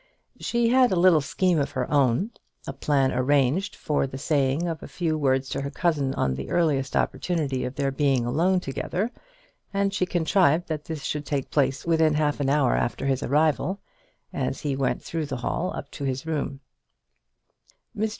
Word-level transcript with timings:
She 0.39 0.69
had 0.69 0.91
a 0.91 0.95
little 0.95 1.21
scheme 1.21 1.59
of 1.59 1.73
her 1.73 1.87
own, 1.91 2.31
a 2.65 2.73
plan 2.73 3.11
arranged 3.11 3.75
for 3.75 4.07
the 4.07 4.17
saying 4.17 4.67
of 4.67 4.81
a 4.81 4.87
few 4.87 5.15
words 5.15 5.47
to 5.49 5.61
her 5.61 5.69
cousin 5.69 6.15
on 6.15 6.33
the 6.33 6.49
earliest 6.49 6.95
opportunity 6.95 7.65
of 7.65 7.75
their 7.75 7.91
being 7.91 8.25
alone 8.25 8.61
together, 8.61 9.11
and 9.71 9.93
she 9.93 10.07
contrived 10.07 10.67
that 10.69 10.85
this 10.85 11.03
should 11.03 11.23
take 11.27 11.51
place 11.51 11.85
within 11.85 12.15
half 12.15 12.39
an 12.39 12.49
hour 12.49 12.75
after 12.75 13.05
his 13.05 13.21
arrival, 13.21 13.79
as 14.33 14.61
he 14.61 14.75
went 14.75 15.03
through 15.03 15.27
the 15.27 15.37
hall 15.45 15.71
up 15.75 15.91
to 15.91 16.03
his 16.03 16.25
room. 16.25 16.61
"Mr. 17.95 18.09